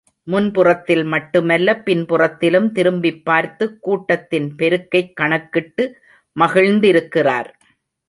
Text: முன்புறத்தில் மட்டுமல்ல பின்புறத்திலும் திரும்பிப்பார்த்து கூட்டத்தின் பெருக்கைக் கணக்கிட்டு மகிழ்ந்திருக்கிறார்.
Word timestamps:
முன்புறத்தில் 0.27 1.03
மட்டுமல்ல 1.05 1.83
பின்புறத்திலும் 1.85 2.67
திரும்பிப்பார்த்து 2.71 3.67
கூட்டத்தின் 3.79 4.49
பெருக்கைக் 4.55 5.15
கணக்கிட்டு 5.15 5.85
மகிழ்ந்திருக்கிறார். 6.35 7.49